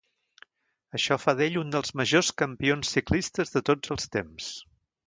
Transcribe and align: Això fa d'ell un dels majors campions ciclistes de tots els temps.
Això 0.99 1.17
fa 1.25 1.35
d'ell 1.41 1.59
un 1.65 1.75
dels 1.75 1.95
majors 2.01 2.33
campions 2.45 2.95
ciclistes 2.99 3.57
de 3.59 3.65
tots 3.73 3.97
els 3.99 4.15
temps. 4.19 4.55